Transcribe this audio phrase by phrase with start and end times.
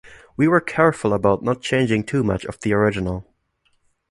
[0.35, 3.23] We were careful about not changing too much of the original.